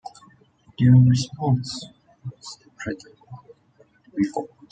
[0.79, 1.85] Their response
[2.25, 3.11] was to threaten
[4.13, 4.49] revolt.